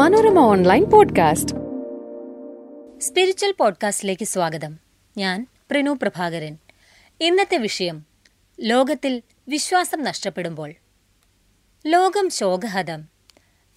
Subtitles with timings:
[0.00, 1.54] Manorama online podcast.
[3.00, 4.78] Spiritual പോഡ്കാസ്റ്റിലേക്ക് സ്വാഗതം.
[5.18, 6.56] ഞാൻ പ്രിനു പ്രഭാകരൻ.
[7.20, 8.04] ഇന്നത്തെ വിഷയം
[8.60, 10.72] ലോകത്തിൽ വിശ്വാസം നഷ്ടപ്പെടുമ്പോൾ.
[11.86, 13.04] ലോകം ശോകഹതം.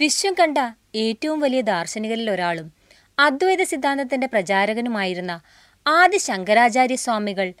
[0.00, 0.58] വിശ്വം കണ്ട
[0.94, 2.72] ഏറ്റവും വലിയ ദാർശനികരിൽ ഒരാളും
[3.18, 5.40] അദ്വൈത സിദ്ധാന്തത്തിന്റെ പ്രചാരകനുമായിരുന്ന
[5.86, 7.52] ആദി ശങ്കരാചാര്യ സ്വാമികൾ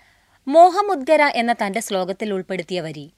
[0.48, 3.12] മോഹമുദ്ഗര എന്ന തന്റെ ശ്ലോകത്തിൽ ഉൾപ്പെടുത്തിയ വരി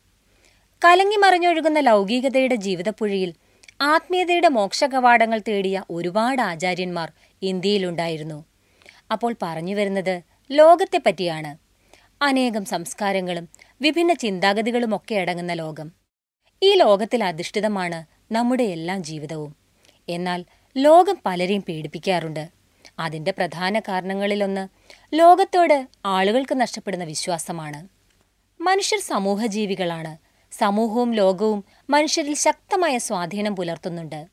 [0.84, 3.34] കലങ്ങി മറിഞ്ഞൊഴുകുന്ന ലൗകികതയുടെ ജീവിതപ്പുഴയിൽ
[3.80, 8.44] ആത്മീയതയുടെ മോക്ഷകവാടങ്ങൾ തേടിയ ഒരുപാട് ആചാര്യന്മാർ ഇന്ത്യയിലുണ്ടായിരുന്നു.
[9.10, 11.56] അപ്പോൾ പറഞ്ഞു വരുന്നത് ലോകത്തെ പറ്റിയാണ്
[12.22, 13.48] അനേകം സംസ്കാരങ്ങളും
[13.80, 15.92] വിഭിന്ന ചിന്താഗതികളുമൊക്കെ അടങ്ങുന്ന ലോകം.
[16.62, 19.56] ഈ ലോകത്തിൽ അധിഷ്ഠിതമാണ് നമ്മുടെ എല്ലാം ജീവിതവും.
[20.08, 20.44] എന്നാൽ
[20.76, 22.48] ലോകം പലരെയും പീഡിപ്പിക്കാറുണ്ട്
[22.98, 24.68] അതിന്റെ പ്രധാന കാരണങ്ങളിലൊന്ന്
[25.14, 27.88] ലോകത്തോട് ആളുകൾക്ക് നഷ്ടപ്പെടുന്ന വിശ്വാസമാണ്.
[28.60, 30.23] മനുഷ്യർ സമൂഹജീവികളാണ്.
[30.58, 34.26] സമൂഹവും ലോകവും മനുഷ്യരിൽ ശക്തമായ സ്വാധീനം പുലർത്തുന്നുണ്ട്.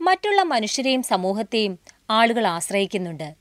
[0.00, 1.78] മറ്റുള്ള മനുഷ്യരെയും സമൂഹത്തെയും
[2.10, 3.34] ആളുകൾ ആശ്രയിക്കുന്നുണ്ട്.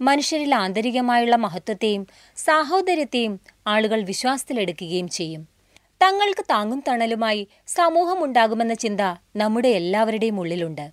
[0.00, 5.48] മനുഷ്യരിൽ ആന്തരികമായുള്ള മഹത്വത്തെയും സാഹോദര്യത്തെയും ആളുകൾ വിശ്വാസത്തിലെടുക്കുകയും ചെയ്യും.
[6.02, 9.00] തങ്ങൾക്ക് താങ്ങും തണലുമായി സമൂഹമുണ്ടാകുമെന്ന ചിന്ത
[9.36, 10.90] നമ്മുടെ എല്ലാവരുടെയും ഉള്ളിലുണ്ട്.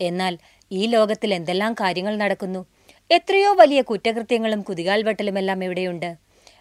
[0.00, 0.38] എന്നാൽ
[0.70, 2.66] ഈ ലോകത്തിൽ എന്തെല്ലാം കാര്യങ്ങൾ നടക്കുന്നു?
[3.10, 6.16] എത്രയോ വലിയ കുറ്റകൃത്യങ്ങളും കുതികാൽവെട്ടലുമെല്ലാം എവിടെയുണ്ട്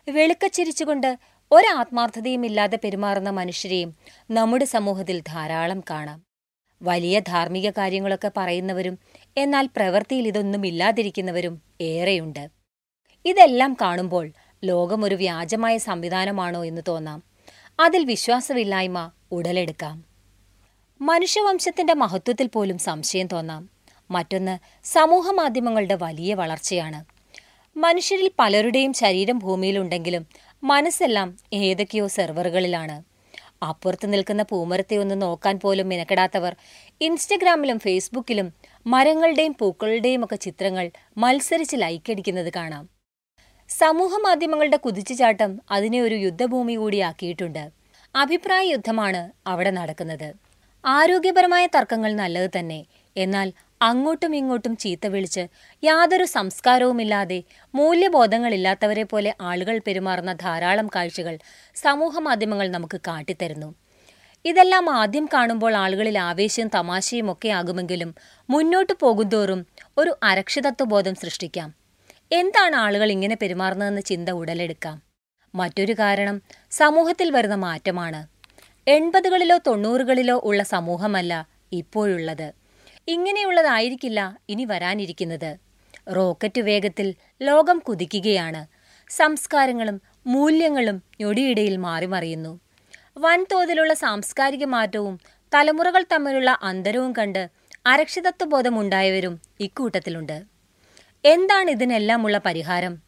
[0.10, 1.18] വെളുക്കച്ചിരിച്ചുകൊണ്ട്
[1.52, 3.96] ഒരാത്മാർത്ഥതയും ഇല്ലാതെ പെരുമാറുന്ന മനുഷ്യരെയും
[4.32, 6.24] നമ്മുടെ സമൂഹത്തിൽ ധാരാളം കാണാം.
[6.82, 9.00] വലിയ ധാർമ്മിക കാര്യങ്ങളൊക്കെ പറയുന്നവരും
[9.38, 12.50] എന്നാൽ പ്രവൃത്തിയിൽ ഇതൊന്നും ഇല്ലാതിരിക്കുന്നവരും ഏറെയുണ്ട്.
[13.26, 14.32] ഇതെല്ലാം കാണുമ്പോൾ
[14.64, 17.24] ലോകം ഒരു വ്യാജമായ സംവിധാനമാണോ എന്ന് തോന്നാം.
[17.80, 20.06] അതിൽ വിശ്വാസമില്ലായ്മ ഉടലെടുക്കാം.
[21.02, 23.70] മനുഷ്യവംശത്തിന്റെ മഹത്വത്തിൽ പോലും സംശയം തോന്നാം.
[24.12, 27.06] മറ്റൊന്ന് സമൂഹ മാധ്യമങ്ങളുടെ വലിയ വളർച്ചയാണ്.
[27.78, 30.28] മനുഷ്യരിൽ പലരുടെയും ശരീരം ഭൂമിയിലുണ്ടെങ്കിലും
[30.64, 32.96] മനസ്സെല്ലാം ഏതൊക്കെയോ സെർവറുകളിലാണ്.
[33.64, 36.54] അപ്പുറത്ത് നിൽക്കുന്ന പൂമരത്തെ ഒന്ന് നോക്കാൻ പോലും മെനക്കെടാത്തവർ
[37.02, 38.48] ഇൻസ്റ്റഗ്രാമിലും ഫേസ്ബുക്കിലും
[38.88, 42.84] മരങ്ങളുടെയും പൂക്കളുടെയും ഒക്കെ ചിത്രങ്ങൾ മത്സരിച്ച് ലൈക്കടിക്കുന്നത് കാണാം.
[43.70, 47.64] സമൂഹ മാധ്യമങ്ങളുടെ കുതിച്ചുചാട്ടം അതിനെ ഒരു യുദ്ധഭൂമി കൂടിയാക്കിയിട്ടുണ്ട്
[48.16, 50.30] അഭിപ്രായ യുദ്ധമാണ് അവിടെ നടക്കുന്നത്.
[50.86, 52.86] ആരോഗ്യപരമായ തർക്കങ്ങൾ നല്ലത് തന്നെ.
[53.18, 53.48] എന്നാൽ
[53.86, 55.48] അങ്ങോട്ടും ഇങ്ങോട്ടും ചീത്ത വിളിച്ച്
[55.84, 57.44] യാതൊരു സംസ്കാരവുമില്ലാതെ
[57.76, 61.36] മൂല്യബോധങ്ങളില്ലാത്തവരെ പോലെ ആളുകൾ പെരുമാറുന്ന ധാരാളം കാഴ്ചകൾ
[61.76, 63.76] സമൂഹമാധ്യമങ്ങൾ നമുക്ക് കാട്ടിത്തരുന്നു.
[64.46, 68.16] ഇതെല്ലാം ആദ്യം കാണുമ്പോൾ ആളുകളിൽ ആവേശവും തമാശയും ഒക്കെ ആകുമെങ്കിലും
[68.50, 69.62] മുന്നോട്ടു പോകുന്തോറും
[69.98, 71.70] ഒരു അരക്ഷിതത്വബോധം സൃഷ്ടിക്കാം.
[72.32, 74.98] എന്താണ് ആളുകൾ ഇങ്ങനെ പെരുമാറുന്നതെന്ന ചിന്ത ഉടലെടുക്കാം?
[75.56, 76.42] മറ്റൊരു കാരണം
[76.72, 78.22] സമൂഹത്തിൽ വരുന്ന മാറ്റമാണ്.
[78.88, 81.34] എൺപതുകളിലോ തൊണ്ണൂറുകളിലോ ഉള്ള സമൂഹമല്ല
[81.72, 82.65] ഇപ്പോഴുള്ളത്.
[83.08, 85.58] ഇങ്ങനെയുള്ളതായിരിക്കില്ല ഇനി വരാനിരിക്കുന്നത്.
[86.16, 88.68] റോക്കറ്റ് വേഗത്തിൽ ലോകം കുതിക്കുകയാണ്.
[89.10, 92.60] സംസ്കാരങ്ങളും മൂല്യങ്ങളും ഞൊടിയിടയിൽ മാറിമറിയുന്നു
[93.18, 95.20] വൻതോതിലുള്ള സാംസ്കാരിക മാറ്റവും
[95.54, 97.50] തലമുറകൾ തമ്മിലുള്ള അന്തരവും കണ്ട്
[97.86, 100.44] അരക്ഷിതത്വബോധമുണ്ടായവരും ഇക്കൂട്ടത്തിലുണ്ട്.
[101.26, 103.00] എന്താണ് ഇതിനെല്ലാമുള്ള പരിഹാരം?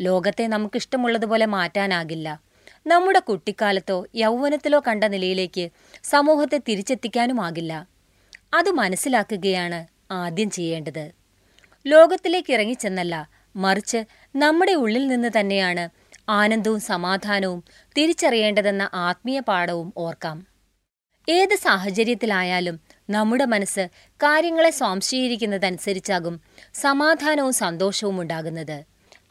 [0.00, 2.40] ലോകത്തെ നമുക്കിഷ്ടമുള്ളതുപോലെ മാറ്റാനാകില്ല.
[2.86, 5.68] നമ്മുടെ കുട്ടിക്കാലത്തോ യൗവനത്തിലോ കണ്ട നിലയിലേക്ക്
[6.04, 7.91] സമൂഹത്തെ തിരിച്ചെത്തിക്കാനുമാകില്ല.
[8.54, 11.04] അത് മനസ്സിലാക്കുകയാണ് ആദ്യം ചെയ്യേണ്ടത്.
[11.86, 13.14] ലോകത്തിലേക്ക് ഇറങ്ങിച്ചെന്നല്ല
[13.56, 14.04] മറിച്ച്
[14.36, 15.84] നമ്മുടെ ഉള്ളിൽ നിന്ന് തന്നെയാണ്
[16.28, 17.64] ആനന്ദവും സമാധാനവും
[17.96, 20.46] തിരിച്ചറിയേണ്ടതെന്ന ആത്മീയ പാഠവും ഓർക്കാം.
[21.28, 22.80] ഏത് സാഹചര്യത്തിലായാലും
[23.10, 23.88] നമ്മുടെ മനസ്സ്
[24.20, 26.40] കാര്യങ്ങളെ സ്വാംശീകരിക്കുന്നതനുസരിച്ചാകും
[26.74, 28.78] സമാധാനവും സന്തോഷവും ഉണ്ടാകുന്നത്.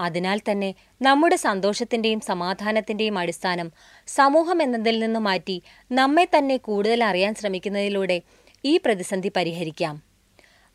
[0.01, 3.71] അതിനാൽ തന്നെ നമ്മുടെ സന്തോഷത്തിന്റെയും സമാധാനത്തിന്റെയും അടിസ്ഥാനം
[4.07, 5.61] സമൂഹം എന്നതിൽ നിന്ന് മാറ്റി
[5.91, 8.21] നമ്മെ തന്നെ കൂടുതൽ അറിയാൻ ശ്രമിക്കുന്നതിലൂടെ
[8.65, 10.01] ഈ പ്രതിസന്ധി പരിഹരിക്കാം.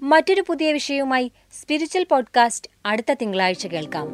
[0.01, 1.33] മറ്റൊരു പുതിയ വിഷയവുമായി
[1.63, 4.07] സ്പിരിച്വൽ പോഡ്കാസ്റ്റ് അടുത്ത തിങ്കളാഴ്ച കേൾക്കാം.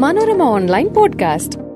[0.00, 1.69] Manorama online podcast.